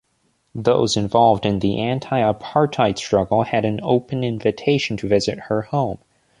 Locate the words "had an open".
3.43-4.23